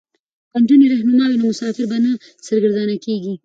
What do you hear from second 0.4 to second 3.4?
که نجونې رهنما وي نو مسافر به نه سرګردانه کیږي.